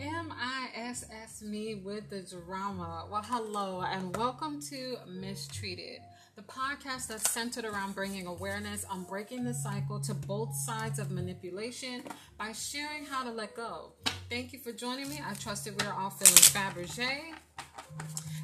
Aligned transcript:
M-I-S-S 0.00 1.42
me 1.42 1.74
with 1.74 2.08
the 2.08 2.22
drama. 2.22 3.06
Well, 3.10 3.22
hello 3.22 3.82
and 3.82 4.16
welcome 4.16 4.58
to 4.70 4.96
Mistreated, 5.06 5.98
the 6.36 6.42
podcast 6.42 7.08
that's 7.08 7.30
centered 7.30 7.66
around 7.66 7.94
bringing 7.94 8.26
awareness 8.26 8.86
on 8.86 9.02
breaking 9.02 9.44
the 9.44 9.52
cycle 9.52 10.00
to 10.00 10.14
both 10.14 10.54
sides 10.54 10.98
of 10.98 11.10
manipulation 11.10 12.02
by 12.38 12.52
sharing 12.52 13.04
how 13.04 13.24
to 13.24 13.30
let 13.30 13.54
go. 13.54 13.92
Thank 14.30 14.54
you 14.54 14.58
for 14.58 14.72
joining 14.72 15.10
me. 15.10 15.20
I 15.22 15.34
trust 15.34 15.66
that 15.66 15.78
we 15.78 15.86
are 15.86 15.92
all 15.92 16.08
feeling 16.08 16.34
Fabergé. 16.34 17.34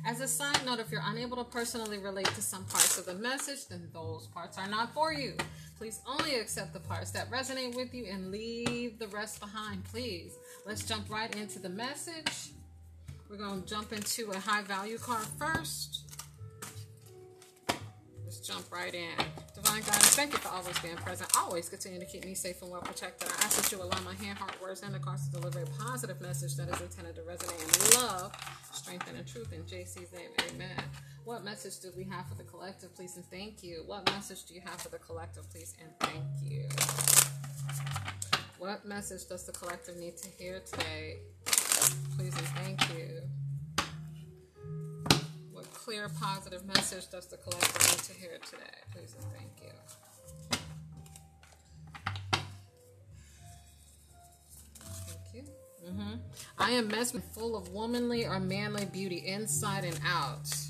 As 0.05 0.21
a 0.21 0.29
side 0.29 0.61
note, 0.67 0.79
if 0.79 0.93
you're 0.93 1.01
unable 1.07 1.39
to 1.39 1.45
personally 1.45 1.97
relate 1.97 2.27
to 2.27 2.43
some 2.43 2.65
parts 2.67 2.99
of 2.99 3.07
the 3.07 3.15
message, 3.15 3.67
then 3.69 3.89
those 3.95 4.27
parts 4.27 4.59
are 4.59 4.69
not 4.69 4.93
for 4.93 5.11
you. 5.11 5.35
Please 5.79 6.01
only 6.07 6.37
accept 6.37 6.73
the 6.73 6.81
parts 6.81 7.11
that 7.11 7.31
resonate 7.31 7.77
with 7.77 7.93
you 7.93 8.07
and 8.07 8.31
leave 8.31 8.99
the 8.99 9.09
rest 9.09 9.41
behind, 9.41 9.85
please. 9.85 10.33
Let's 10.65 10.85
jump 10.85 11.11
right 11.11 11.35
into 11.37 11.59
the 11.59 11.69
message. 11.69 12.53
We're 13.29 13.37
going 13.37 13.63
to 13.63 13.69
jump 13.69 13.93
into 13.93 14.31
a 14.31 14.39
high 14.39 14.63
value 14.63 14.97
card 14.97 15.27
first. 15.39 16.03
Let's 18.25 18.41
jump 18.41 18.73
right 18.73 18.95
in. 18.95 19.17
Divine 19.55 19.83
guidance, 19.83 20.15
thank 20.17 20.33
you 20.33 20.39
for 20.39 20.49
always 20.49 20.79
being 20.79 20.97
present. 20.97 21.31
Always 21.37 21.69
continue 21.69 22.01
to 22.01 22.07
keep 22.07 22.25
me 22.25 22.35
safe 22.35 22.63
and 22.63 22.71
well 22.71 22.81
protected. 22.81 23.29
I 23.29 23.45
ask 23.45 23.61
that 23.61 23.71
you 23.71 23.83
allow 23.83 24.01
my 24.01 24.15
hand, 24.15 24.39
heart, 24.39 24.61
words, 24.63 24.83
and 24.83 24.95
the 24.95 24.99
cards 24.99 25.29
to 25.29 25.33
deliver 25.37 25.61
a 25.61 25.67
positive 25.83 26.21
message 26.23 26.57
that 26.57 26.69
is 26.69 26.81
intended 26.81 27.17
to 27.17 27.23
resonate 27.23 27.97
in 27.97 28.01
love, 28.03 28.33
strength, 28.73 29.11
and 29.15 29.27
truth. 29.27 29.53
In 29.53 29.63
JC's 29.63 30.13
name, 30.13 30.31
amen. 30.51 30.83
What 31.27 31.43
message 31.45 31.81
do 31.81 31.91
we 31.97 32.05
have 32.05 32.29
for 32.29 32.37
the 32.37 32.45
collective, 32.45 32.95
please, 32.95 33.17
and 33.17 33.25
thank 33.27 33.65
you? 33.65 33.83
What 33.85 34.09
message 34.13 34.45
do 34.45 34.55
you 34.55 34.61
have 34.61 34.81
for 34.81 34.91
the 34.91 34.99
collective, 35.01 35.51
please, 35.51 35.75
and 35.83 35.91
thank 35.99 36.23
you? 36.41 36.69
What 38.61 38.87
message 38.87 39.27
does 39.29 39.45
the 39.45 39.51
collective 39.51 39.97
need 39.97 40.17
to 40.19 40.29
hear 40.39 40.61
today? 40.61 41.17
Please 42.17 42.33
and 42.39 42.47
thank 42.47 42.81
you 42.97 43.23
What 45.53 45.65
clear, 45.75 46.09
positive 46.21 46.65
message 46.65 47.11
does 47.11 47.27
the 47.27 47.39
collective 47.39 47.91
need 47.91 48.05
to 48.05 48.13
hear 48.13 48.39
today? 48.49 48.77
Please 48.95 49.17
and 49.19 49.27
thank 49.33 49.51
you. 49.65 49.73
Thank 55.09 55.35
you. 55.35 55.43
Mm-hmm. 55.91 56.15
I 56.57 56.71
am 56.71 56.87
mesmerized, 56.87 57.33
full 57.33 57.57
of 57.57 57.71
womanly 57.71 58.25
or 58.27 58.39
manly 58.39 58.85
beauty 58.85 59.27
inside 59.27 59.83
and 59.85 59.99
out. 60.07 60.66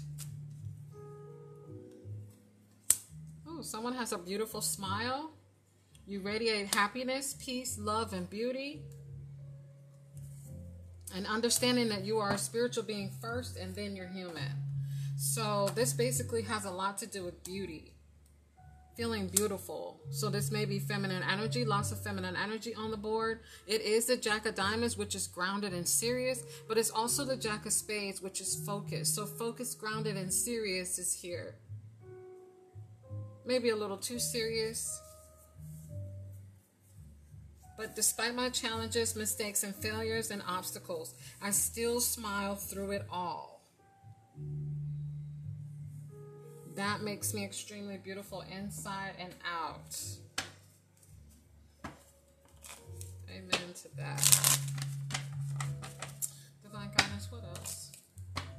Someone 3.76 3.92
has 3.92 4.12
a 4.12 4.16
beautiful 4.16 4.62
smile. 4.62 5.32
You 6.06 6.20
radiate 6.20 6.74
happiness, 6.74 7.36
peace, 7.38 7.76
love, 7.78 8.14
and 8.14 8.28
beauty. 8.30 8.80
And 11.14 11.26
understanding 11.26 11.90
that 11.90 12.02
you 12.02 12.16
are 12.16 12.32
a 12.32 12.38
spiritual 12.38 12.84
being 12.84 13.10
first 13.20 13.58
and 13.58 13.74
then 13.74 13.94
you're 13.94 14.08
human. 14.08 14.50
So 15.18 15.68
this 15.74 15.92
basically 15.92 16.40
has 16.44 16.64
a 16.64 16.70
lot 16.70 16.96
to 16.98 17.06
do 17.06 17.22
with 17.22 17.44
beauty. 17.44 17.92
Feeling 18.96 19.28
beautiful. 19.28 20.00
So 20.10 20.30
this 20.30 20.50
may 20.50 20.64
be 20.64 20.78
feminine 20.78 21.22
energy, 21.30 21.66
lots 21.66 21.92
of 21.92 22.02
feminine 22.02 22.34
energy 22.34 22.74
on 22.74 22.90
the 22.90 22.96
board. 22.96 23.40
It 23.66 23.82
is 23.82 24.06
the 24.06 24.16
Jack 24.16 24.46
of 24.46 24.54
Diamonds, 24.54 24.96
which 24.96 25.14
is 25.14 25.26
grounded 25.26 25.74
and 25.74 25.86
serious, 25.86 26.42
but 26.66 26.78
it's 26.78 26.88
also 26.88 27.26
the 27.26 27.36
Jack 27.36 27.66
of 27.66 27.74
Spades, 27.74 28.22
which 28.22 28.40
is 28.40 28.56
focused. 28.64 29.14
So 29.14 29.26
focused, 29.26 29.78
grounded, 29.78 30.16
and 30.16 30.32
serious 30.32 30.98
is 30.98 31.12
here. 31.12 31.56
Maybe 33.46 33.70
a 33.70 33.76
little 33.76 33.96
too 33.96 34.18
serious. 34.18 35.00
But 37.76 37.94
despite 37.94 38.34
my 38.34 38.48
challenges, 38.48 39.14
mistakes, 39.14 39.62
and 39.62 39.74
failures 39.74 40.30
and 40.30 40.42
obstacles, 40.48 41.14
I 41.40 41.50
still 41.50 42.00
smile 42.00 42.56
through 42.56 42.90
it 42.92 43.06
all. 43.10 43.62
That 46.74 47.02
makes 47.02 47.32
me 47.32 47.44
extremely 47.44 47.98
beautiful 47.98 48.44
inside 48.54 49.12
and 49.18 49.32
out. 49.46 49.96
Amen 53.30 53.74
to 53.82 53.96
that. 53.96 54.58
Divine 56.62 56.90
guidance, 56.96 57.30
what 57.30 57.44
else? 57.44 57.92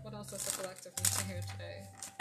What 0.02 0.14
else 0.14 0.32
does 0.32 0.44
the 0.46 0.62
collective 0.62 0.94
need 0.98 1.06
to 1.06 1.24
hear 1.26 1.42
today? 1.42 2.17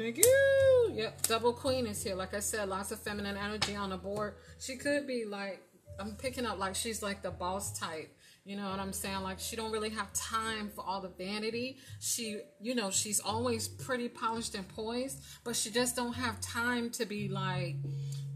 Thank 0.00 0.16
you. 0.16 0.92
Yep, 0.94 1.26
double 1.26 1.52
queen 1.52 1.86
is 1.86 2.02
here. 2.02 2.14
Like 2.14 2.32
I 2.32 2.40
said, 2.40 2.70
lots 2.70 2.90
of 2.90 2.98
feminine 3.00 3.36
energy 3.36 3.76
on 3.76 3.90
the 3.90 3.98
board. 3.98 4.36
She 4.58 4.76
could 4.76 5.06
be 5.06 5.26
like, 5.26 5.60
I'm 5.98 6.12
picking 6.12 6.46
up 6.46 6.58
like 6.58 6.74
she's 6.74 7.02
like 7.02 7.20
the 7.20 7.30
boss 7.30 7.78
type. 7.78 8.10
You 8.46 8.56
know 8.56 8.70
what 8.70 8.80
I'm 8.80 8.94
saying? 8.94 9.20
Like 9.20 9.38
she 9.38 9.56
don't 9.56 9.70
really 9.70 9.90
have 9.90 10.10
time 10.14 10.70
for 10.74 10.82
all 10.86 11.02
the 11.02 11.10
vanity. 11.10 11.76
She, 12.00 12.40
you 12.62 12.74
know, 12.74 12.90
she's 12.90 13.20
always 13.20 13.68
pretty 13.68 14.08
polished 14.08 14.54
and 14.54 14.66
poised, 14.66 15.22
but 15.44 15.54
she 15.54 15.70
just 15.70 15.96
don't 15.96 16.14
have 16.14 16.40
time 16.40 16.88
to 16.92 17.04
be 17.04 17.28
like 17.28 17.76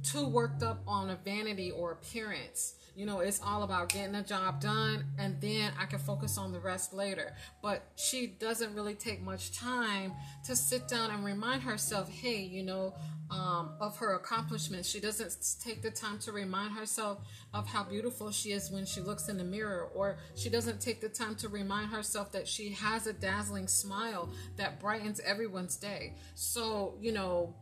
too 0.04 0.26
worked 0.26 0.62
up 0.62 0.82
on 0.86 1.10
a 1.10 1.16
vanity 1.16 1.70
or 1.70 1.92
appearance. 1.92 2.74
You 2.94 3.06
know, 3.06 3.20
it's 3.20 3.40
all 3.44 3.64
about 3.64 3.88
getting 3.88 4.12
the 4.12 4.22
job 4.22 4.60
done 4.60 5.04
and 5.18 5.40
then 5.40 5.72
I 5.80 5.86
can 5.86 5.98
focus 5.98 6.38
on 6.38 6.52
the 6.52 6.60
rest 6.60 6.94
later. 6.94 7.34
But 7.60 7.82
she 7.96 8.26
doesn't 8.26 8.74
really 8.74 8.94
take 8.94 9.20
much 9.20 9.52
time 9.52 10.12
to 10.46 10.54
sit 10.54 10.86
down 10.86 11.10
and 11.10 11.24
remind 11.24 11.62
herself, 11.62 12.08
hey, 12.08 12.42
you 12.42 12.62
know, 12.62 12.94
um, 13.30 13.70
of 13.80 13.96
her 13.96 14.14
accomplishments. 14.14 14.88
She 14.88 15.00
doesn't 15.00 15.36
take 15.62 15.82
the 15.82 15.90
time 15.90 16.18
to 16.20 16.32
remind 16.32 16.72
herself 16.72 17.18
of 17.52 17.66
how 17.66 17.84
beautiful 17.84 18.30
she 18.30 18.52
is 18.52 18.70
when 18.70 18.86
she 18.86 19.00
looks 19.00 19.28
in 19.28 19.38
the 19.38 19.44
mirror, 19.44 19.88
or 19.94 20.18
she 20.36 20.50
doesn't 20.50 20.80
take 20.80 21.00
the 21.00 21.08
time 21.08 21.34
to 21.36 21.48
remind 21.48 21.90
herself 21.90 22.32
that 22.32 22.46
she 22.46 22.70
has 22.70 23.06
a 23.06 23.12
dazzling 23.12 23.66
smile 23.66 24.28
that 24.56 24.78
brightens 24.80 25.20
everyone's 25.20 25.76
day. 25.76 26.14
So, 26.34 26.96
you 27.00 27.12
know, 27.12 27.54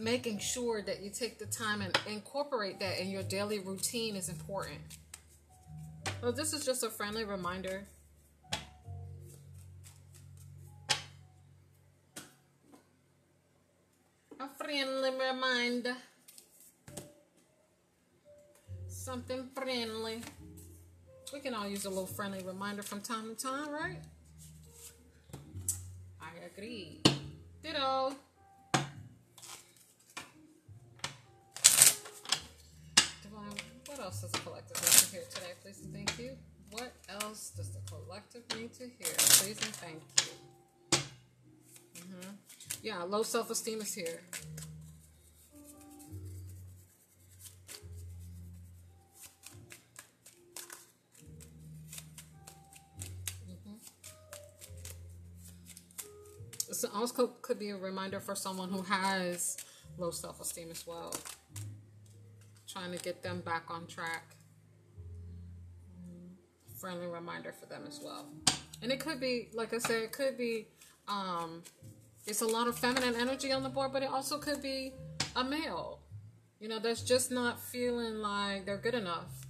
making 0.00 0.38
sure 0.38 0.82
that 0.82 1.02
you 1.02 1.10
take 1.10 1.38
the 1.38 1.46
time 1.46 1.82
and 1.82 1.96
incorporate 2.08 2.80
that 2.80 3.00
in 3.00 3.10
your 3.10 3.22
daily 3.22 3.58
routine 3.58 4.16
is 4.16 4.28
important. 4.28 4.80
Well, 6.22 6.32
this 6.32 6.52
is 6.52 6.64
just 6.64 6.82
a 6.82 6.90
friendly 6.90 7.24
reminder. 7.24 7.84
A 14.38 14.48
friendly 14.58 15.10
reminder. 15.10 15.96
Something 18.86 19.48
friendly. 19.54 20.22
We 21.32 21.40
can 21.40 21.54
all 21.54 21.68
use 21.68 21.84
a 21.84 21.88
little 21.88 22.06
friendly 22.06 22.42
reminder 22.42 22.82
from 22.82 23.00
time 23.00 23.34
to 23.34 23.42
time, 23.42 23.70
right? 23.70 24.00
I 26.20 26.30
agree. 26.46 27.00
Ditto. 27.62 28.14
Else 34.00 34.22
does 34.22 34.30
the 34.32 34.38
collective 34.38 34.76
need 34.80 34.90
to 34.90 35.06
hear 35.10 35.22
today? 35.30 35.52
Please 35.62 35.80
and 35.84 35.92
thank 35.94 36.18
you. 36.18 36.36
What 36.70 36.92
else 37.22 37.50
does 37.50 37.70
the 37.70 37.80
collective 37.90 38.42
need 38.56 38.72
to 38.74 38.84
hear? 38.84 39.14
Please 39.16 39.60
and 39.60 39.74
thank 39.76 40.02
you. 40.18 41.00
Mm-hmm. 42.02 42.30
Yeah, 42.82 43.02
low 43.02 43.22
self 43.22 43.50
esteem 43.50 43.80
is 43.80 43.94
here. 43.94 44.20
Mm-hmm. 53.50 53.74
So 56.72 56.88
also 56.94 57.26
could 57.42 57.58
be 57.58 57.70
a 57.70 57.76
reminder 57.76 58.20
for 58.20 58.34
someone 58.34 58.70
who 58.70 58.82
has 58.82 59.58
low 59.98 60.10
self 60.10 60.40
esteem 60.40 60.70
as 60.70 60.86
well 60.86 61.12
trying 62.72 62.92
to 62.92 62.98
get 62.98 63.22
them 63.22 63.40
back 63.40 63.64
on 63.68 63.86
track. 63.86 64.36
Friendly 66.78 67.06
reminder 67.06 67.52
for 67.52 67.66
them 67.66 67.82
as 67.86 68.00
well. 68.02 68.26
And 68.82 68.90
it 68.90 69.00
could 69.00 69.20
be, 69.20 69.48
like 69.52 69.74
I 69.74 69.78
said, 69.78 70.02
it 70.02 70.12
could 70.12 70.38
be, 70.38 70.66
um, 71.08 71.62
it's 72.26 72.40
a 72.40 72.46
lot 72.46 72.68
of 72.68 72.78
feminine 72.78 73.14
energy 73.16 73.52
on 73.52 73.62
the 73.62 73.68
board, 73.68 73.92
but 73.92 74.02
it 74.02 74.10
also 74.10 74.38
could 74.38 74.62
be 74.62 74.94
a 75.36 75.44
male, 75.44 76.00
you 76.60 76.68
know, 76.68 76.78
that's 76.78 77.02
just 77.02 77.30
not 77.30 77.60
feeling 77.60 78.16
like 78.16 78.66
they're 78.66 78.78
good 78.78 78.94
enough. 78.94 79.46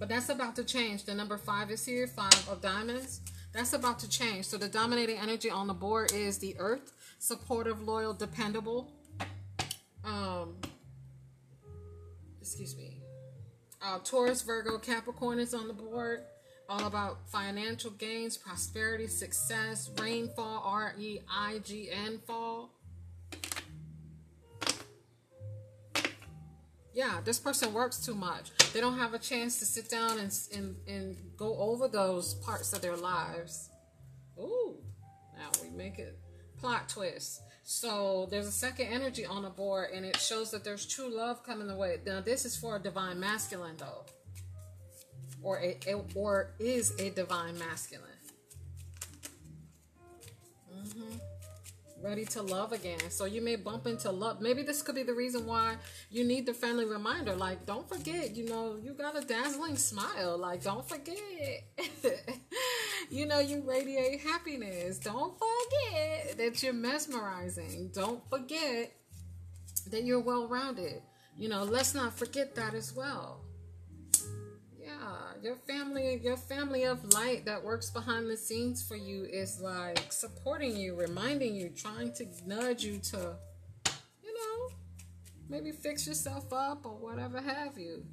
But 0.00 0.08
that's 0.08 0.30
about 0.30 0.56
to 0.56 0.64
change. 0.64 1.04
The 1.04 1.14
number 1.14 1.36
five 1.36 1.70
is 1.70 1.84
here, 1.84 2.06
five 2.06 2.48
of 2.48 2.62
diamonds. 2.62 3.20
That's 3.52 3.74
about 3.74 3.98
to 3.98 4.08
change. 4.08 4.46
So 4.46 4.56
the 4.56 4.68
dominating 4.68 5.18
energy 5.18 5.50
on 5.50 5.66
the 5.66 5.74
board 5.74 6.12
is 6.12 6.38
the 6.38 6.56
earth, 6.58 6.92
supportive, 7.18 7.82
loyal, 7.82 8.14
dependable. 8.14 8.90
Um, 10.02 10.56
excuse 12.40 12.74
me. 12.78 13.02
Uh, 13.82 13.98
Taurus, 14.02 14.40
Virgo, 14.40 14.78
Capricorn 14.78 15.38
is 15.38 15.52
on 15.52 15.68
the 15.68 15.74
board. 15.74 16.22
All 16.66 16.86
about 16.86 17.18
financial 17.28 17.90
gains, 17.90 18.38
prosperity, 18.38 19.06
success, 19.06 19.90
rainfall, 20.00 20.62
R 20.64 20.94
E 20.98 21.18
I 21.30 21.58
G 21.58 21.90
N 21.90 22.20
fall. 22.26 22.70
Yeah, 26.92 27.20
this 27.24 27.38
person 27.38 27.72
works 27.72 28.04
too 28.04 28.14
much. 28.14 28.50
They 28.72 28.80
don't 28.80 28.98
have 28.98 29.14
a 29.14 29.18
chance 29.18 29.58
to 29.60 29.64
sit 29.64 29.88
down 29.88 30.18
and, 30.18 30.36
and, 30.54 30.76
and 30.88 31.16
go 31.36 31.56
over 31.58 31.86
those 31.86 32.34
parts 32.34 32.72
of 32.72 32.82
their 32.82 32.96
lives. 32.96 33.70
Ooh, 34.38 34.76
now 35.36 35.50
we 35.62 35.70
make 35.70 35.98
it 35.98 36.18
plot 36.58 36.88
twist. 36.88 37.42
So 37.62 38.26
there's 38.30 38.46
a 38.46 38.52
second 38.52 38.86
energy 38.86 39.24
on 39.24 39.42
the 39.42 39.50
board, 39.50 39.90
and 39.94 40.04
it 40.04 40.16
shows 40.16 40.50
that 40.50 40.64
there's 40.64 40.86
true 40.86 41.08
love 41.08 41.44
coming 41.44 41.68
the 41.68 41.76
way. 41.76 41.98
Now 42.04 42.20
this 42.20 42.44
is 42.44 42.56
for 42.56 42.76
a 42.76 42.80
divine 42.80 43.20
masculine, 43.20 43.76
though, 43.76 44.06
or 45.42 45.58
a, 45.60 45.78
a 45.86 46.02
or 46.16 46.54
is 46.58 46.98
a 46.98 47.10
divine 47.10 47.56
masculine. 47.58 48.09
Ready 52.02 52.24
to 52.24 52.42
love 52.42 52.72
again. 52.72 53.10
So 53.10 53.24
you 53.24 53.40
may 53.40 53.56
bump 53.56 53.86
into 53.86 54.10
love. 54.10 54.40
Maybe 54.40 54.62
this 54.62 54.82
could 54.82 54.94
be 54.94 55.02
the 55.02 55.14
reason 55.14 55.46
why 55.46 55.76
you 56.10 56.24
need 56.24 56.46
the 56.46 56.54
friendly 56.54 56.84
reminder. 56.84 57.34
Like, 57.34 57.66
don't 57.66 57.88
forget, 57.88 58.34
you 58.34 58.46
know, 58.46 58.78
you 58.82 58.92
got 58.92 59.16
a 59.16 59.26
dazzling 59.26 59.76
smile. 59.76 60.38
Like, 60.38 60.62
don't 60.62 60.88
forget. 60.88 61.64
you 63.10 63.26
know, 63.26 63.40
you 63.40 63.62
radiate 63.66 64.20
happiness. 64.20 64.98
Don't 64.98 65.34
forget 65.38 66.36
that 66.38 66.62
you're 66.62 66.72
mesmerizing. 66.72 67.90
Don't 67.92 68.28
forget 68.30 68.92
that 69.90 70.04
you're 70.04 70.20
well 70.20 70.48
rounded. 70.48 71.02
You 71.36 71.48
know, 71.48 71.64
let's 71.64 71.94
not 71.94 72.14
forget 72.14 72.54
that 72.56 72.74
as 72.74 72.94
well 72.94 73.40
your 75.42 75.56
family 75.56 76.20
your 76.22 76.36
family 76.36 76.84
of 76.84 77.12
light 77.14 77.44
that 77.44 77.62
works 77.62 77.90
behind 77.90 78.28
the 78.28 78.36
scenes 78.36 78.86
for 78.86 78.96
you 78.96 79.24
is 79.24 79.60
like 79.60 80.12
supporting 80.12 80.76
you 80.76 80.94
reminding 80.94 81.54
you 81.54 81.70
trying 81.70 82.12
to 82.12 82.26
nudge 82.46 82.84
you 82.84 82.98
to 82.98 83.34
you 84.22 84.34
know 84.34 84.74
maybe 85.48 85.72
fix 85.72 86.06
yourself 86.06 86.52
up 86.52 86.84
or 86.84 86.92
whatever 86.92 87.40
have 87.40 87.78
you. 87.78 88.04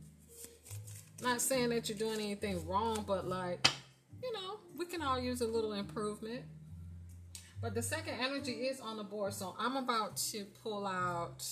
Not 1.21 1.41
saying 1.41 1.69
that 1.69 1.89
you're 1.89 1.97
doing 1.97 2.19
anything 2.19 2.65
wrong 2.67 3.03
but 3.05 3.27
like 3.27 3.67
you 4.23 4.31
know 4.33 4.59
we 4.77 4.85
can 4.85 5.01
all 5.01 5.19
use 5.19 5.41
a 5.41 5.47
little 5.47 5.73
improvement. 5.73 6.43
But 7.59 7.73
the 7.73 7.81
second 7.81 8.13
energy 8.19 8.51
is 8.51 8.79
on 8.79 8.97
the 8.97 9.03
board 9.03 9.33
so 9.33 9.55
i'm 9.59 9.75
about 9.75 10.15
to 10.31 10.45
pull 10.63 10.85
out 10.85 11.43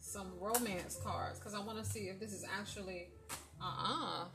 some 0.00 0.26
romance 0.38 0.98
cards 1.02 1.38
because 1.38 1.54
i 1.54 1.58
want 1.58 1.78
to 1.78 1.84
see 1.84 2.00
if 2.00 2.20
this 2.20 2.32
is 2.32 2.44
actually 2.58 3.08
uh-uh 3.62 4.26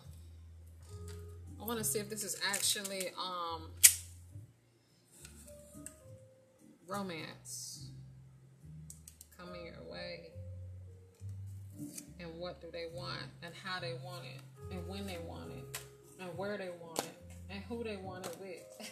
I 1.65 1.67
want 1.67 1.79
to 1.79 1.83
see 1.83 1.97
if 1.97 2.11
this 2.11 2.23
is 2.23 2.39
actually 2.47 3.07
um, 3.17 3.63
romance 6.87 7.87
coming 9.35 9.65
your 9.65 9.91
way. 9.91 10.29
And 12.19 12.39
what 12.39 12.61
do 12.61 12.67
they 12.71 12.85
want, 12.93 13.23
and 13.41 13.51
how 13.63 13.79
they 13.79 13.93
want 14.05 14.25
it, 14.25 14.41
and 14.75 14.87
when 14.87 15.07
they 15.07 15.17
want 15.27 15.53
it, 15.53 15.81
and 16.19 16.29
where 16.37 16.55
they 16.55 16.69
want 16.79 16.99
it, 16.99 17.17
and 17.49 17.63
who 17.63 17.83
they 17.83 17.97
want 17.97 18.27
it 18.27 18.37
with. 18.39 18.91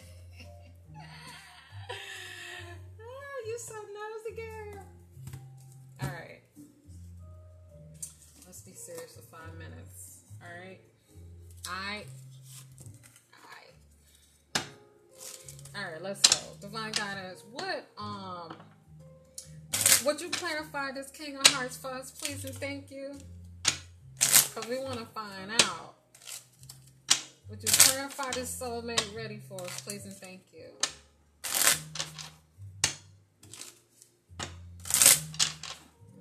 oh, 3.00 3.44
you 3.46 3.56
so 3.56 3.74
nosy, 3.74 4.34
girl. 4.34 4.84
All 6.02 6.08
right. 6.08 6.42
Let's 8.44 8.62
be 8.62 8.72
serious 8.72 9.14
for 9.14 9.22
five 9.22 9.56
minutes. 9.56 10.22
All 10.42 10.48
right. 10.60 10.80
I 11.68 12.04
All 15.76 15.82
right, 15.82 16.00
let's 16.00 16.20
go. 16.22 16.38
Divine 16.60 16.92
guidance. 16.92 17.42
What 17.52 17.86
um 17.98 18.54
would 20.04 20.20
you 20.20 20.28
clarify 20.28 20.92
this 20.92 21.10
King 21.10 21.36
of 21.36 21.46
Hearts 21.48 21.76
for 21.76 21.88
us, 21.88 22.10
please 22.10 22.44
and 22.44 22.54
thank 22.54 22.90
you? 22.90 23.18
Because 24.18 24.68
we 24.68 24.78
want 24.78 24.98
to 24.98 25.06
find 25.06 25.50
out. 25.62 25.94
Would 27.48 27.62
you 27.62 27.68
clarify 27.68 28.30
this 28.32 28.60
soulmate 28.60 29.14
ready 29.16 29.40
for 29.48 29.60
us, 29.62 29.80
please 29.80 30.04
and 30.04 30.14
thank 30.14 30.42
you? 30.52 30.66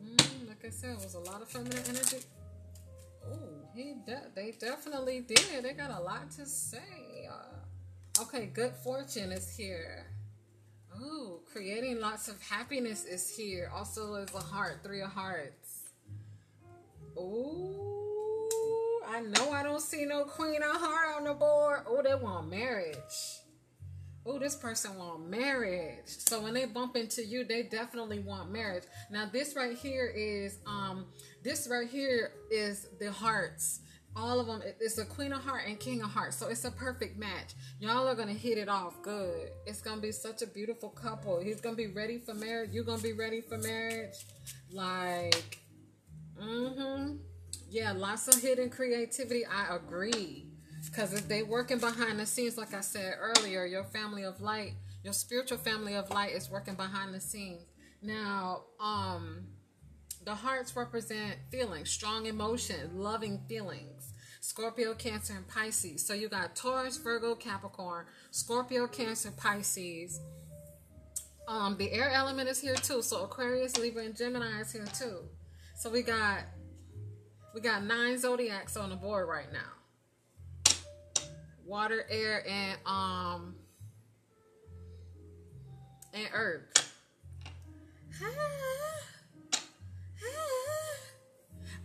Mm, 0.04 0.48
like 0.48 0.66
I 0.66 0.70
said, 0.70 0.92
it 0.92 1.04
was 1.04 1.16
a 1.16 1.20
lot 1.20 1.42
of 1.42 1.48
feminine 1.50 1.84
energy. 1.88 2.20
Oh, 3.26 3.68
he 3.76 3.96
de- 4.06 4.30
they 4.36 4.52
definitely 4.52 5.22
did. 5.22 5.64
They 5.64 5.74
got 5.74 5.92
a 5.92 6.02
lot 6.02 6.32
to 6.32 6.46
say. 6.46 7.28
Uh, 7.30 7.63
Okay, 8.22 8.46
good 8.54 8.74
fortune 8.84 9.32
is 9.32 9.56
here. 9.56 10.06
Oh, 10.96 11.40
creating 11.52 12.00
lots 12.00 12.28
of 12.28 12.40
happiness 12.44 13.06
is 13.06 13.36
here. 13.36 13.72
Also 13.74 14.14
is 14.16 14.32
a 14.36 14.40
heart, 14.40 14.82
three 14.84 15.02
of 15.02 15.10
hearts. 15.10 15.90
Oh, 17.18 19.02
I 19.08 19.22
know 19.22 19.52
I 19.52 19.64
don't 19.64 19.82
see 19.82 20.06
no 20.06 20.26
queen 20.26 20.62
of 20.62 20.76
heart 20.76 21.16
on 21.18 21.24
the 21.24 21.34
board. 21.34 21.82
Oh, 21.88 22.04
they 22.04 22.14
want 22.14 22.52
marriage. 22.52 22.98
Oh, 24.28 24.38
this 24.38 24.56
person 24.56 24.96
want 24.96 25.28
marriage. 25.28 26.06
So 26.06 26.40
when 26.40 26.54
they 26.54 26.66
bump 26.66 26.96
into 26.96 27.26
you, 27.26 27.44
they 27.44 27.64
definitely 27.64 28.20
want 28.20 28.52
marriage. 28.52 28.84
Now 29.10 29.28
this 29.32 29.56
right 29.56 29.76
here 29.76 30.14
is 30.16 30.60
um 30.68 31.08
this 31.44 31.68
right 31.70 31.90
here 31.90 32.32
is 32.52 32.88
the 33.00 33.12
hearts 33.12 33.80
all 34.16 34.40
of 34.40 34.48
them 34.48 34.62
it's 34.80 34.98
a 34.98 35.06
queen 35.06 35.34
of 35.34 35.44
heart 35.44 35.64
and 35.68 35.80
king 35.80 36.02
of 36.02 36.10
heart 36.10 36.34
so 36.34 36.48
it's 36.48 36.66
a 36.66 36.72
perfect 36.72 37.18
match. 37.18 37.54
Y'all 37.80 38.08
are 38.08 38.16
gonna 38.16 38.34
hit 38.34 38.58
it 38.58 38.70
off 38.70 39.02
good. 39.02 39.50
It's 39.66 39.82
gonna 39.82 40.02
be 40.02 40.12
such 40.12 40.42
a 40.42 40.48
beautiful 40.48 40.90
couple. 40.90 41.40
He's 41.40 41.62
gonna 41.62 41.76
be 41.76 41.88
ready 41.88 42.20
for 42.20 42.34
marriage. 42.34 42.72
You're 42.72 42.84
gonna 42.84 43.02
be 43.02 43.14
ready 43.14 43.42
for 43.42 43.58
marriage? 43.58 44.16
Like 44.72 45.60
mm-hmm. 46.40 47.16
Yeah 47.70 47.94
lots 47.94 48.28
of 48.28 48.42
hidden 48.42 48.70
creativity. 48.70 49.46
I 49.46 49.76
agree. 49.76 50.48
Because 50.86 51.14
if 51.14 51.28
they 51.28 51.44
working 51.44 51.80
behind 51.80 52.20
the 52.20 52.26
scenes 52.26 52.58
like 52.58 52.74
i 52.74 52.82
said 52.82 53.16
earlier 53.18 53.66
your 53.66 53.86
family 53.86 54.24
of 54.24 54.42
light 54.42 54.74
your 55.04 55.14
spiritual 55.14 55.58
family 55.58 55.96
of 55.96 56.10
light 56.10 56.32
is 56.32 56.50
working 56.50 56.76
behind 56.76 57.14
the 57.14 57.20
scenes. 57.20 57.66
Now 58.02 58.64
um 58.80 59.48
the 60.26 60.36
hearts 60.36 60.76
represent 60.76 61.36
feelings, 61.52 61.90
strong 61.90 62.26
emotion, 62.26 62.92
loving 62.96 63.42
feelings. 63.48 63.93
Scorpio, 64.44 64.94
Cancer, 64.94 65.36
and 65.38 65.48
Pisces. 65.48 66.06
So 66.06 66.14
you 66.14 66.28
got 66.28 66.54
Taurus, 66.54 66.98
Virgo, 66.98 67.34
Capricorn, 67.34 68.06
Scorpio, 68.30 68.88
Cancer, 68.88 69.32
Pisces. 69.38 70.20
Um, 71.48 71.78
the 71.78 71.90
air 71.94 72.12
element 72.12 72.50
is 72.50 72.60
here 72.60 72.76
too. 72.76 73.02
So 73.02 73.24
Aquarius, 73.24 73.78
Libra, 73.78 74.04
and 74.04 74.18
Gemini 74.18 74.60
is 74.60 74.74
here 74.74 74.84
too. 74.84 75.20
So 75.78 75.90
we 75.90 76.02
got 76.02 76.40
we 77.56 77.62
got 77.62 77.86
nine 77.86 78.18
zodiacs 78.18 78.76
on 78.76 78.90
the 78.90 78.98
board 78.98 79.30
right 79.30 79.48
now. 79.54 80.74
Water, 81.66 82.06
air, 82.10 82.46
and 82.46 82.78
um 82.86 83.56
and 86.14 86.28
earth. 86.34 86.94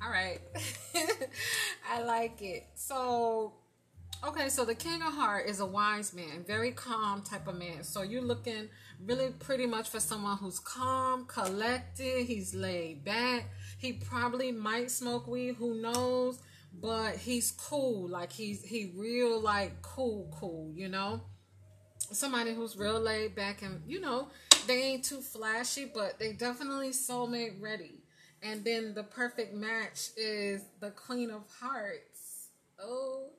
All 0.03 0.11
right. 0.11 0.41
I 1.90 2.02
like 2.02 2.42
it. 2.42 2.66
So, 2.75 3.54
okay, 4.23 4.50
so 4.50 4.64
the 4.64 4.75
King 4.75 5.00
of 5.02 5.14
Heart 5.14 5.47
is 5.47 5.61
a 5.61 5.66
wise 5.66 6.12
man, 6.12 6.45
very 6.47 6.73
calm 6.73 7.23
type 7.23 7.49
of 7.49 7.57
man. 7.57 7.83
So 7.83 8.02
you're 8.02 8.23
looking 8.23 8.68
really 9.04 9.30
pretty 9.38 9.66
much 9.66 9.88
for 9.88 9.99
someone 9.99 10.37
who's 10.37 10.59
calm, 10.59 11.25
collected, 11.25 12.26
he's 12.26 12.54
laid 12.54 13.04
back. 13.04 13.47
He 13.78 13.95
probably 13.95 14.52
might 14.52 14.90
smoke 14.90 15.26
weed, 15.26 15.54
who 15.54 15.80
knows? 15.80 16.40
But 16.80 17.16
he's 17.16 17.52
cool. 17.52 18.09
Like 18.09 18.30
he's 18.30 18.62
he 18.62 18.92
real 18.95 19.40
like 19.40 19.80
cool, 19.80 20.30
cool, 20.38 20.71
you 20.75 20.88
know? 20.88 21.23
Somebody 22.12 22.54
who's 22.54 22.76
real 22.76 23.00
laid 23.00 23.35
back 23.35 23.62
and 23.62 23.80
you 23.87 24.00
know, 24.00 24.28
they 24.66 24.83
ain't 24.83 25.04
too 25.04 25.23
flashy, 25.23 25.90
but 25.92 26.18
they 26.18 26.33
definitely 26.35 26.90
soulmate 26.90 27.61
ready 27.62 28.02
and 28.42 28.64
then 28.64 28.95
the 28.95 29.02
perfect 29.02 29.54
match 29.54 30.11
is 30.16 30.62
the 30.80 30.90
Queen 30.90 31.30
of 31.30 31.42
Hearts. 31.61 32.49
Oh, 32.80 33.30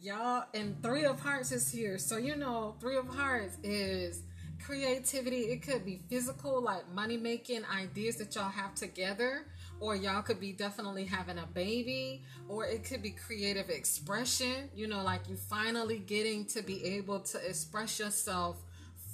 y'all, 0.00 0.44
and 0.54 0.82
Three 0.82 1.04
of 1.04 1.20
Hearts 1.20 1.52
is 1.52 1.70
here. 1.70 1.98
So, 1.98 2.16
you 2.16 2.36
know, 2.36 2.76
Three 2.80 2.96
of 2.96 3.08
Hearts 3.08 3.56
is 3.62 4.22
creativity. 4.64 5.42
It 5.42 5.62
could 5.62 5.84
be 5.84 6.00
physical, 6.08 6.62
like 6.62 6.90
money 6.92 7.16
making 7.16 7.62
ideas 7.64 8.16
that 8.16 8.34
y'all 8.34 8.48
have 8.48 8.74
together, 8.74 9.46
or 9.80 9.96
y'all 9.96 10.22
could 10.22 10.40
be 10.40 10.52
definitely 10.52 11.04
having 11.04 11.38
a 11.38 11.46
baby, 11.46 12.22
or 12.48 12.66
it 12.66 12.84
could 12.84 13.02
be 13.02 13.10
creative 13.10 13.70
expression. 13.70 14.70
You 14.74 14.88
know, 14.88 15.02
like 15.02 15.28
you 15.28 15.36
finally 15.36 15.98
getting 15.98 16.44
to 16.46 16.62
be 16.62 16.84
able 16.84 17.20
to 17.20 17.38
express 17.46 17.98
yourself 17.98 18.63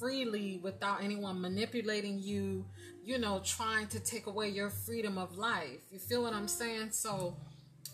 freely 0.01 0.59
without 0.63 1.05
anyone 1.05 1.41
manipulating 1.41 2.19
you, 2.19 2.65
you 3.05 3.19
know, 3.19 3.41
trying 3.45 3.87
to 3.89 4.01
take 4.01 4.27
away 4.27 4.49
your 4.49 4.71
freedom 4.71 5.19
of 5.19 5.37
life. 5.37 5.83
You 5.93 5.99
feel 5.99 6.23
what 6.23 6.33
I'm 6.33 6.49
saying? 6.49 6.93
So 6.93 7.37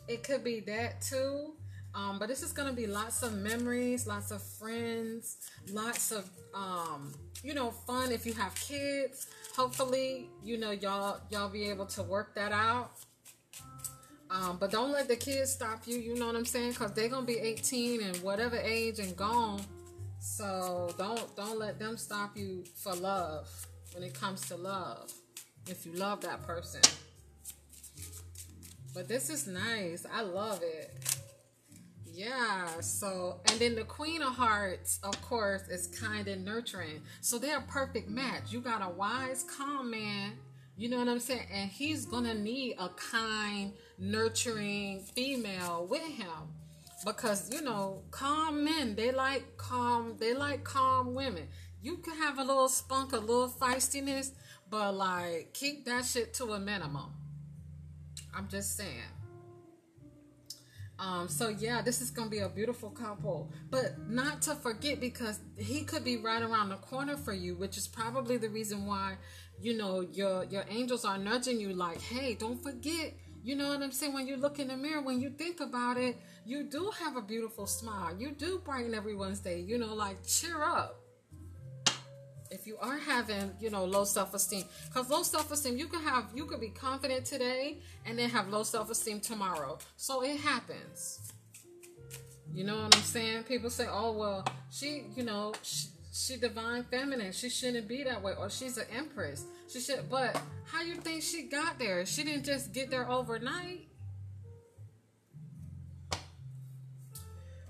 it 0.08 0.22
could 0.22 0.44
be 0.44 0.60
that 0.60 1.02
too. 1.02 1.54
Um, 1.94 2.18
but 2.18 2.28
this 2.28 2.42
is 2.42 2.52
gonna 2.52 2.74
be 2.74 2.86
lots 2.86 3.22
of 3.22 3.34
memories, 3.34 4.06
lots 4.06 4.30
of 4.30 4.42
friends, 4.42 5.38
lots 5.72 6.12
of 6.12 6.28
um, 6.54 7.12
you 7.42 7.54
know, 7.54 7.70
fun 7.70 8.12
if 8.12 8.26
you 8.26 8.34
have 8.34 8.54
kids. 8.54 9.28
Hopefully, 9.56 10.28
you 10.44 10.58
know, 10.58 10.70
y'all 10.70 11.20
y'all 11.30 11.48
be 11.48 11.68
able 11.68 11.86
to 11.86 12.02
work 12.02 12.34
that 12.34 12.52
out. 12.52 12.90
Um, 14.30 14.58
but 14.58 14.70
don't 14.70 14.90
let 14.90 15.08
the 15.08 15.16
kids 15.16 15.52
stop 15.52 15.86
you, 15.86 15.96
you 15.96 16.16
know 16.16 16.26
what 16.26 16.36
I'm 16.36 16.44
saying? 16.44 16.72
Because 16.72 16.92
they're 16.92 17.08
gonna 17.08 17.26
be 17.26 17.38
18 17.38 18.02
and 18.02 18.16
whatever 18.18 18.56
age 18.56 18.98
and 18.98 19.16
gone. 19.16 19.62
So 20.26 20.92
don't 20.98 21.36
don't 21.36 21.58
let 21.58 21.78
them 21.78 21.96
stop 21.96 22.36
you 22.36 22.64
for 22.74 22.94
love 22.94 23.48
when 23.94 24.02
it 24.02 24.12
comes 24.12 24.46
to 24.48 24.56
love. 24.56 25.10
If 25.68 25.86
you 25.86 25.92
love 25.92 26.20
that 26.22 26.42
person. 26.42 26.82
But 28.92 29.06
this 29.08 29.30
is 29.30 29.46
nice. 29.46 30.04
I 30.12 30.22
love 30.22 30.62
it. 30.62 30.92
Yeah, 32.12 32.80
so 32.80 33.40
and 33.48 33.60
then 33.60 33.76
the 33.76 33.84
Queen 33.84 34.20
of 34.20 34.34
Hearts, 34.34 34.98
of 35.04 35.20
course, 35.22 35.68
is 35.68 35.86
kind 35.86 36.26
and 36.26 36.44
nurturing. 36.44 37.02
So 37.20 37.38
they're 37.38 37.58
a 37.58 37.62
perfect 37.62 38.10
match. 38.10 38.52
You 38.52 38.60
got 38.60 38.82
a 38.82 38.90
wise, 38.90 39.44
calm 39.44 39.90
man, 39.90 40.32
you 40.76 40.88
know 40.90 40.98
what 40.98 41.08
I'm 41.08 41.20
saying? 41.20 41.46
And 41.52 41.70
he's 41.70 42.04
gonna 42.04 42.34
need 42.34 42.74
a 42.78 42.88
kind, 42.88 43.72
nurturing 43.96 45.00
female 45.02 45.86
with 45.88 46.02
him. 46.02 46.55
Because, 47.04 47.52
you 47.52 47.60
know, 47.60 48.02
calm 48.10 48.64
men, 48.64 48.94
they 48.94 49.12
like 49.12 49.56
calm, 49.56 50.16
they 50.18 50.34
like 50.34 50.64
calm 50.64 51.14
women. 51.14 51.48
You 51.82 51.98
can 51.98 52.16
have 52.16 52.38
a 52.38 52.44
little 52.44 52.68
spunk, 52.68 53.12
a 53.12 53.18
little 53.18 53.48
feistiness, 53.48 54.30
but 54.70 54.94
like 54.94 55.52
keep 55.52 55.84
that 55.84 56.04
shit 56.04 56.32
to 56.34 56.52
a 56.52 56.58
minimum. 56.58 57.12
I'm 58.34 58.48
just 58.48 58.76
saying. 58.76 59.12
Um, 60.98 61.28
so 61.28 61.48
yeah, 61.48 61.82
this 61.82 62.00
is 62.00 62.10
gonna 62.10 62.30
be 62.30 62.38
a 62.38 62.48
beautiful 62.48 62.90
couple, 62.90 63.52
but 63.70 63.98
not 64.08 64.40
to 64.42 64.54
forget 64.54 64.98
because 64.98 65.40
he 65.58 65.84
could 65.84 66.04
be 66.04 66.16
right 66.16 66.42
around 66.42 66.70
the 66.70 66.76
corner 66.76 67.16
for 67.16 67.34
you, 67.34 67.54
which 67.54 67.76
is 67.76 67.86
probably 67.86 68.38
the 68.38 68.48
reason 68.48 68.86
why, 68.86 69.16
you 69.60 69.76
know, 69.76 70.00
your 70.00 70.44
your 70.44 70.64
angels 70.70 71.04
are 71.04 71.18
nudging 71.18 71.60
you 71.60 71.74
like, 71.74 72.00
hey, 72.00 72.34
don't 72.34 72.62
forget. 72.62 73.14
You 73.44 73.54
know 73.54 73.68
what 73.68 73.82
I'm 73.82 73.92
saying? 73.92 74.12
When 74.12 74.26
you 74.26 74.36
look 74.36 74.58
in 74.58 74.68
the 74.68 74.76
mirror, 74.76 75.02
when 75.02 75.20
you 75.20 75.30
think 75.30 75.60
about 75.60 75.98
it, 75.98 76.16
you 76.46 76.62
do 76.62 76.92
have 77.00 77.16
a 77.16 77.20
beautiful 77.20 77.66
smile. 77.66 78.14
You 78.16 78.30
do 78.30 78.60
brighten 78.64 78.94
everyone's 78.94 79.40
day. 79.40 79.60
You 79.60 79.78
know, 79.78 79.94
like 79.94 80.24
cheer 80.26 80.62
up. 80.62 81.00
If 82.52 82.68
you 82.68 82.78
are 82.80 82.96
having 82.96 83.50
you 83.60 83.70
know 83.70 83.84
low 83.84 84.04
self-esteem 84.04 84.64
because 84.86 85.10
low 85.10 85.24
self-esteem 85.24 85.76
you 85.76 85.88
could 85.88 86.02
have 86.02 86.26
you 86.32 86.46
could 86.46 86.60
be 86.60 86.68
confident 86.68 87.24
today 87.24 87.78
and 88.06 88.16
then 88.16 88.30
have 88.30 88.48
low 88.48 88.62
self-esteem 88.62 89.20
tomorrow. 89.20 89.78
So 89.96 90.22
it 90.22 90.38
happens. 90.38 91.32
You 92.54 92.62
know 92.62 92.76
what 92.76 92.94
i'm 92.94 93.02
saying? 93.02 93.42
People 93.42 93.68
say 93.68 93.86
oh 93.90 94.12
well 94.12 94.46
she 94.70 95.06
you 95.16 95.24
know 95.24 95.52
she, 95.62 95.88
she 96.12 96.36
divine 96.36 96.84
feminine. 96.84 97.32
She 97.32 97.48
shouldn't 97.50 97.88
be 97.88 98.04
that 98.04 98.22
way 98.22 98.34
or 98.38 98.48
she's 98.48 98.78
an 98.78 98.86
empress. 98.96 99.44
She 99.68 99.80
should 99.80 100.08
but 100.08 100.40
how 100.66 100.82
you 100.82 100.94
think 100.94 101.24
she 101.24 101.48
got 101.48 101.80
there? 101.80 102.06
She 102.06 102.22
didn't 102.22 102.44
just 102.44 102.72
get 102.72 102.90
there 102.90 103.10
overnight 103.10 103.88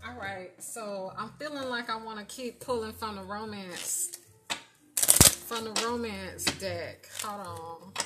all 0.08 0.20
right 0.20 0.52
so 0.58 1.12
i'm 1.18 1.30
feeling 1.38 1.68
like 1.68 1.90
i 1.90 1.96
want 1.96 2.18
to 2.18 2.24
keep 2.24 2.60
pulling 2.60 2.92
from 2.92 3.16
the 3.16 3.22
romance 3.22 4.16
from 5.46 5.62
the 5.62 5.70
romance 5.86 6.44
deck. 6.58 7.06
Hold 7.22 7.46
on. 7.46 7.92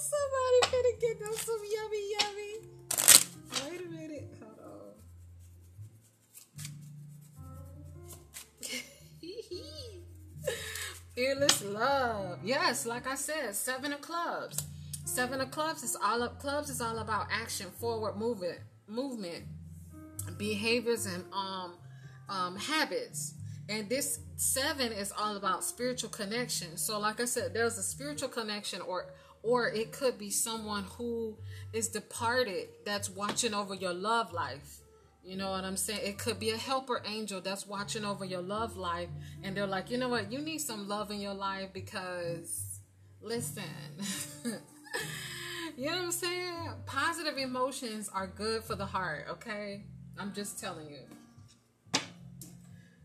Somebody 0.00 0.60
finna 0.64 0.92
get 0.98 1.20
them 1.20 1.34
some 1.34 1.60
yummy 1.70 2.02
yummy. 2.18 2.52
Wait 3.62 3.80
a 3.84 3.88
minute. 3.90 4.32
Hold 4.40 4.56
on. 8.64 8.70
Fearless 11.14 11.62
love. 11.62 12.38
Yes, 12.42 12.86
like 12.86 13.06
I 13.06 13.16
said, 13.16 13.54
seven 13.54 13.92
of 13.92 14.00
clubs. 14.00 14.62
Seven 15.16 15.40
of 15.40 15.50
clubs 15.50 15.82
is 15.82 15.96
all 15.96 16.22
up 16.22 16.38
clubs 16.38 16.68
is 16.68 16.82
all 16.82 16.98
about 16.98 17.28
action, 17.32 17.70
forward 17.70 18.18
movement, 18.18 18.58
movement, 18.86 19.44
behaviors 20.36 21.06
and 21.06 21.24
um 21.32 21.72
um, 22.28 22.54
habits. 22.58 23.32
And 23.70 23.88
this 23.88 24.20
seven 24.36 24.92
is 24.92 25.14
all 25.18 25.38
about 25.38 25.64
spiritual 25.64 26.10
connection. 26.10 26.76
So, 26.76 26.98
like 26.98 27.18
I 27.18 27.24
said, 27.24 27.54
there's 27.54 27.78
a 27.78 27.82
spiritual 27.82 28.28
connection, 28.28 28.82
or 28.82 29.06
or 29.42 29.70
it 29.70 29.90
could 29.90 30.18
be 30.18 30.28
someone 30.28 30.84
who 30.98 31.38
is 31.72 31.88
departed 31.88 32.68
that's 32.84 33.08
watching 33.08 33.54
over 33.54 33.72
your 33.72 33.94
love 33.94 34.34
life. 34.34 34.80
You 35.24 35.38
know 35.38 35.50
what 35.52 35.64
I'm 35.64 35.78
saying? 35.78 36.00
It 36.04 36.18
could 36.18 36.38
be 36.38 36.50
a 36.50 36.58
helper 36.58 37.00
angel 37.06 37.40
that's 37.40 37.66
watching 37.66 38.04
over 38.04 38.26
your 38.26 38.42
love 38.42 38.76
life, 38.76 39.08
and 39.42 39.56
they're 39.56 39.66
like, 39.66 39.90
you 39.90 39.96
know 39.96 40.10
what? 40.10 40.30
You 40.30 40.40
need 40.40 40.58
some 40.58 40.86
love 40.86 41.10
in 41.10 41.22
your 41.22 41.32
life 41.32 41.70
because, 41.72 42.80
listen. 43.22 43.62
you 45.76 45.86
know 45.86 45.96
what 45.96 46.04
I'm 46.04 46.12
saying? 46.12 46.54
Positive 46.86 47.38
emotions 47.38 48.10
are 48.12 48.26
good 48.26 48.64
for 48.64 48.74
the 48.74 48.86
heart, 48.86 49.26
okay? 49.30 49.84
I'm 50.18 50.32
just 50.32 50.58
telling 50.58 50.88
you. 50.88 52.00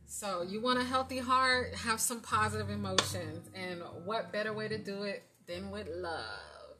So 0.05 0.43
you 0.43 0.62
want 0.62 0.77
a 0.77 0.83
healthy 0.83 1.17
heart, 1.17 1.74
have 1.74 2.00
some 2.00 2.19
positive 2.19 2.69
emotions. 2.69 3.50
And 3.55 3.81
what 4.05 4.31
better 4.31 4.53
way 4.53 4.67
to 4.67 4.77
do 4.77 5.03
it 5.03 5.24
than 5.48 5.71
with 5.71 5.88
love? 5.88 6.77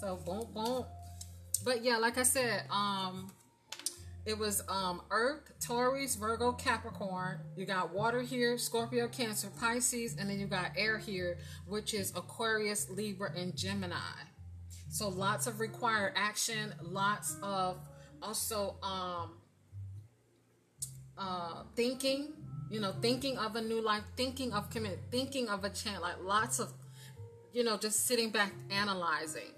So 0.00 0.16
boom 0.16 0.48
boom. 0.52 0.84
But 1.64 1.84
yeah, 1.84 1.98
like 1.98 2.18
I 2.18 2.22
said, 2.24 2.64
um 2.70 3.30
it 4.26 4.36
was 4.36 4.62
um 4.68 5.02
Earth, 5.10 5.52
Taurus, 5.60 6.16
Virgo, 6.16 6.52
Capricorn. 6.52 7.38
You 7.56 7.64
got 7.64 7.94
water 7.94 8.22
here, 8.22 8.58
Scorpio, 8.58 9.08
Cancer, 9.08 9.48
Pisces, 9.58 10.16
and 10.18 10.28
then 10.28 10.40
you 10.40 10.46
got 10.46 10.72
air 10.76 10.98
here, 10.98 11.38
which 11.66 11.94
is 11.94 12.10
Aquarius, 12.16 12.90
Libra, 12.90 13.30
and 13.36 13.56
Gemini. 13.56 13.94
So 14.88 15.08
lots 15.08 15.46
of 15.46 15.60
required 15.60 16.14
action, 16.16 16.74
lots 16.82 17.36
of 17.42 17.78
also 18.20 18.76
um 18.82 19.38
uh, 21.18 21.62
thinking, 21.74 22.32
you 22.70 22.80
know, 22.80 22.92
thinking 23.00 23.38
of 23.38 23.56
a 23.56 23.62
new 23.62 23.80
life, 23.80 24.02
thinking 24.16 24.52
of 24.52 24.68
commit, 24.70 24.98
thinking 25.10 25.48
of 25.48 25.64
a 25.64 25.70
chance, 25.70 26.00
like 26.02 26.16
lots 26.20 26.58
of, 26.58 26.72
you 27.52 27.64
know, 27.64 27.78
just 27.78 28.06
sitting 28.06 28.30
back 28.30 28.52
analyzing. 28.70 29.54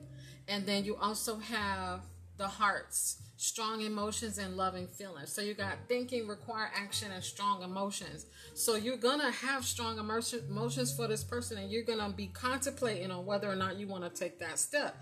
And 0.46 0.66
then 0.66 0.84
you 0.84 0.96
also 0.96 1.38
have 1.38 2.02
the 2.38 2.46
hearts, 2.48 3.20
strong 3.36 3.82
emotions 3.82 4.38
and 4.38 4.56
loving 4.56 4.86
feelings. 4.86 5.32
So 5.32 5.42
you 5.42 5.54
got 5.54 5.76
thinking, 5.88 6.26
require 6.26 6.70
action, 6.74 7.10
and 7.12 7.22
strong 7.22 7.62
emotions. 7.62 8.26
So 8.54 8.76
you're 8.76 8.96
gonna 8.96 9.30
have 9.30 9.64
strong 9.64 9.98
emotions 9.98 10.96
for 10.96 11.08
this 11.08 11.24
person, 11.24 11.58
and 11.58 11.70
you're 11.70 11.82
gonna 11.82 12.12
be 12.12 12.28
contemplating 12.28 13.10
on 13.10 13.26
whether 13.26 13.50
or 13.50 13.56
not 13.56 13.76
you 13.76 13.88
want 13.88 14.04
to 14.04 14.10
take 14.10 14.38
that 14.38 14.58
step. 14.58 14.96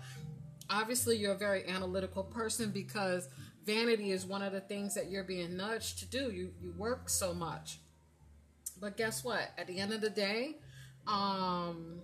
Obviously, 0.69 1.15
you're 1.17 1.33
a 1.33 1.37
very 1.37 1.65
analytical 1.67 2.23
person 2.23 2.71
because 2.71 3.29
vanity 3.65 4.11
is 4.11 4.25
one 4.25 4.41
of 4.41 4.51
the 4.51 4.61
things 4.61 4.95
that 4.95 5.09
you're 5.09 5.23
being 5.23 5.55
nudged 5.55 5.99
to 5.99 6.05
do. 6.05 6.31
You 6.31 6.51
you 6.59 6.73
work 6.77 7.09
so 7.09 7.33
much. 7.33 7.79
But 8.79 8.97
guess 8.97 9.23
what? 9.23 9.51
At 9.57 9.67
the 9.67 9.79
end 9.79 9.93
of 9.93 10.01
the 10.01 10.09
day, 10.09 10.57
um 11.05 12.01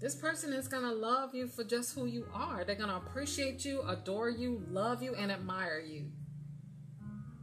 this 0.00 0.14
person 0.14 0.54
is 0.54 0.66
going 0.66 0.82
to 0.82 0.92
love 0.92 1.34
you 1.34 1.46
for 1.46 1.62
just 1.62 1.94
who 1.94 2.06
you 2.06 2.26
are. 2.32 2.64
They're 2.64 2.74
going 2.74 2.88
to 2.88 2.96
appreciate 2.96 3.64
you, 3.66 3.82
adore 3.82 4.30
you, 4.30 4.62
love 4.70 5.02
you 5.02 5.14
and 5.14 5.30
admire 5.30 5.80
you. 5.80 6.06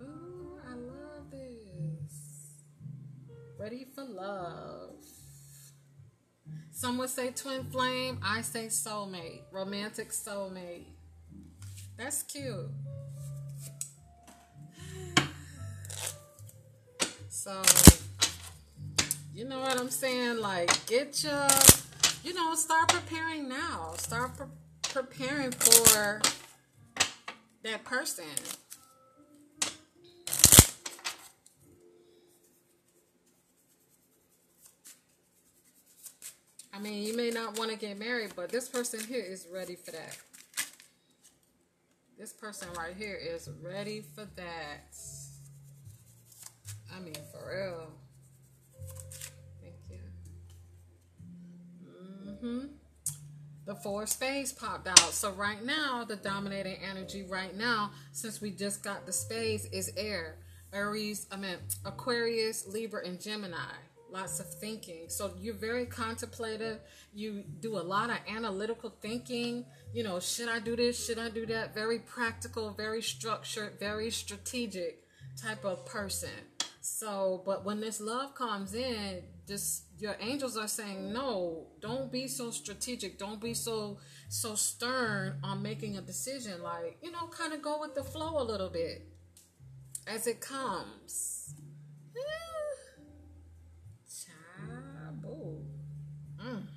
Ooh, 0.01 0.59
I 0.67 0.73
love 0.73 1.29
this. 1.29 2.53
Ready 3.59 3.85
for 3.93 4.03
love. 4.03 4.95
Some 6.71 6.97
would 6.97 7.09
say 7.09 7.31
twin 7.31 7.63
flame. 7.65 8.19
I 8.23 8.41
say 8.41 8.67
soulmate, 8.67 9.41
romantic 9.51 10.09
soulmate. 10.09 10.85
That's 11.97 12.23
cute. 12.23 12.69
So, 17.29 17.61
you 19.33 19.45
know 19.45 19.59
what 19.59 19.79
I'm 19.79 19.89
saying? 19.89 20.39
Like, 20.39 20.85
get 20.85 21.23
your, 21.23 21.47
you 22.27 22.33
know, 22.33 22.53
start 22.55 22.89
preparing 22.89 23.47
now. 23.47 23.93
Start 23.95 24.35
pre- 24.35 24.47
preparing 24.81 25.51
for 25.51 26.21
that 27.63 27.85
person. 27.85 28.25
I 36.73 36.79
mean, 36.79 37.01
you 37.03 37.15
may 37.15 37.29
not 37.29 37.57
want 37.57 37.71
to 37.71 37.77
get 37.77 37.97
married, 37.97 38.33
but 38.35 38.49
this 38.49 38.67
person 38.67 38.99
here 38.99 39.23
is 39.23 39.47
ready 39.51 39.75
for 39.75 39.91
that. 39.91 40.17
This 42.19 42.33
person 42.33 42.67
right 42.77 42.93
here 42.95 43.15
is 43.15 43.49
ready 43.63 44.01
for 44.01 44.27
that. 44.35 44.93
I 46.93 46.99
mean, 46.99 47.15
for 47.31 47.49
real. 47.49 48.06
Mm-hmm. 52.43 52.67
The 53.65 53.75
four 53.75 54.05
spades 54.07 54.53
popped 54.53 54.87
out. 54.87 54.99
So 54.99 55.31
right 55.31 55.61
now, 55.63 56.05
the 56.05 56.15
dominating 56.15 56.77
energy 56.81 57.23
right 57.23 57.55
now, 57.55 57.91
since 58.13 58.39
we 58.39 58.51
just 58.51 58.81
got 58.81 59.05
the 59.05 59.11
spades, 59.11 59.65
is 59.65 59.91
air. 59.97 60.37
Aries, 60.73 61.27
I 61.31 61.37
mean 61.37 61.57
Aquarius, 61.85 62.67
Libra, 62.67 63.05
and 63.05 63.19
Gemini. 63.19 63.57
Lots 64.09 64.39
of 64.39 64.53
thinking. 64.61 65.09
So 65.09 65.33
you're 65.37 65.53
very 65.53 65.85
contemplative. 65.85 66.79
You 67.13 67.43
do 67.59 67.77
a 67.77 67.83
lot 67.83 68.09
of 68.09 68.17
analytical 68.29 68.93
thinking. 69.01 69.65
You 69.93 70.03
know, 70.03 70.21
should 70.21 70.47
I 70.47 70.59
do 70.59 70.77
this? 70.77 71.05
Should 71.05 71.19
I 71.19 71.29
do 71.29 71.45
that? 71.47 71.73
Very 71.73 71.99
practical, 71.99 72.71
very 72.71 73.01
structured, 73.01 73.79
very 73.79 74.09
strategic 74.11 75.03
type 75.41 75.65
of 75.65 75.85
person. 75.85 76.29
So, 76.89 77.43
but 77.45 77.65
when 77.65 77.81
this 77.81 77.99
love 77.99 78.33
comes 78.33 78.73
in, 78.73 79.21
just 79.45 79.83
your 79.99 80.15
angels 80.21 80.55
are 80.55 80.69
saying, 80.69 81.11
no, 81.11 81.67
don't 81.81 82.09
be 82.09 82.29
so 82.29 82.49
strategic. 82.49 83.19
Don't 83.19 83.41
be 83.41 83.53
so 83.53 83.97
so 84.29 84.55
stern 84.55 85.37
on 85.43 85.61
making 85.61 85.97
a 85.97 86.01
decision. 86.01 86.63
Like, 86.63 86.97
you 87.03 87.11
know, 87.11 87.27
kind 87.27 87.51
of 87.51 87.61
go 87.61 87.79
with 87.81 87.93
the 87.93 88.03
flow 88.03 88.41
a 88.41 88.43
little 88.43 88.69
bit 88.69 89.05
as 90.07 90.27
it 90.27 90.39
comes. 90.39 91.53
Mm. 96.39 96.67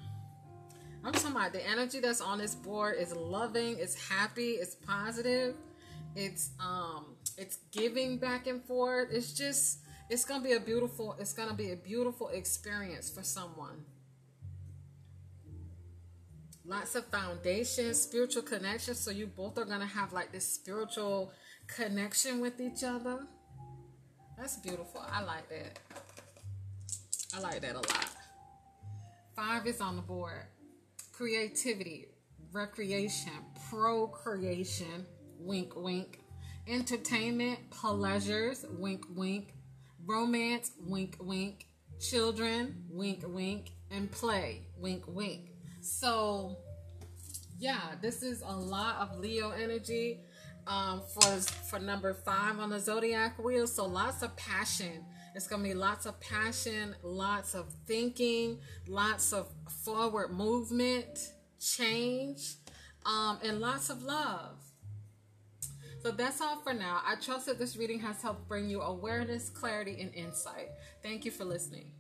I'm 1.05 1.13
talking 1.13 1.31
about 1.33 1.53
the 1.53 1.65
energy 1.65 2.01
that's 2.01 2.23
on 2.23 2.39
this 2.39 2.55
board 2.55 2.97
is 2.99 3.15
loving, 3.15 3.77
it's 3.79 3.95
happy, 4.09 4.53
it's 4.53 4.75
positive, 4.75 5.55
it's 6.17 6.51
um, 6.59 7.15
it's 7.37 7.59
giving 7.71 8.19
back 8.19 8.47
and 8.47 8.65
forth. 8.65 9.11
It's 9.13 9.33
just 9.33 9.81
it's 10.11 10.25
gonna 10.25 10.43
be 10.43 10.53
a 10.53 10.61
beautiful 10.61 11.17
it's 11.19 11.33
gonna 11.33 11.55
be 11.55 11.71
a 11.71 11.77
beautiful 11.77 12.29
experience 12.29 13.09
for 13.09 13.23
someone. 13.23 13.85
Lots 16.65 16.97
of 16.97 17.07
foundation 17.07 17.95
spiritual 17.95 18.43
connection 18.43 18.95
so 18.95 19.13
you 19.13 19.29
both 19.29 19.57
are 19.57 19.65
gonna 19.65 19.87
have 19.87 20.13
like 20.13 20.33
this 20.33 20.47
spiritual 20.47 21.33
connection 21.69 22.41
with 22.41 22.61
each 22.61 22.83
other. 22.83 23.21
That's 24.37 24.57
beautiful. 24.57 25.05
I 25.09 25.23
like 25.23 25.49
that. 25.49 25.79
I 27.37 27.41
like 27.41 27.61
that 27.61 27.75
a 27.77 27.79
lot. 27.79 28.09
Five 29.37 29.67
is 29.69 29.81
on 29.81 29.95
the 29.95 30.03
board. 30.03 30.47
Creativity 31.13 32.09
recreation 32.53 33.33
procreation 33.71 35.07
wink 35.39 35.77
wink. 35.77 36.19
Entertainment 36.67 37.71
pleasures 37.71 38.65
wink 38.77 39.05
wink 39.15 39.55
romance, 40.07 40.73
wink, 40.79 41.17
wink, 41.21 41.67
children, 42.01 42.85
wink, 42.91 43.23
wink, 43.27 43.73
and 43.91 44.11
play, 44.11 44.63
wink, 44.77 45.05
wink. 45.07 45.51
So, 45.81 46.59
yeah, 47.59 47.93
this 48.01 48.23
is 48.23 48.43
a 48.43 48.57
lot 48.57 48.97
of 48.97 49.19
Leo 49.19 49.51
energy 49.51 50.21
um, 50.67 51.03
for 51.03 51.37
for 51.69 51.79
number 51.79 52.15
five 52.15 52.59
on 52.59 52.71
the 52.71 52.79
zodiac 52.79 53.43
wheel. 53.43 53.67
So 53.67 53.87
lots 53.87 54.23
of 54.23 54.35
passion. 54.37 55.05
It's 55.35 55.47
gonna 55.47 55.63
be 55.63 55.75
lots 55.75 56.07
of 56.07 56.19
passion, 56.21 56.95
lots 57.03 57.55
of 57.55 57.73
thinking, 57.87 58.59
lots 58.89 59.33
of 59.33 59.49
forward 59.85 60.33
movement, 60.33 61.33
change, 61.61 62.55
um, 63.07 63.39
and 63.45 63.61
lots 63.61 63.91
of 63.91 64.03
love. 64.03 64.57
So 66.03 66.11
that's 66.11 66.41
all 66.41 66.57
for 66.57 66.73
now. 66.73 67.03
I 67.07 67.17
trust 67.17 67.45
that 67.47 67.59
this 67.59 67.77
reading 67.77 68.01
has 68.01 68.23
helped 68.23 68.49
bring 68.49 68.71
you 68.71 68.81
awareness, 68.81 69.51
clarity, 69.51 70.01
and 70.01 70.15
insight. 70.15 70.71
Thank 71.03 71.27
you 71.27 71.31
for 71.31 71.45
listening. 71.45 71.93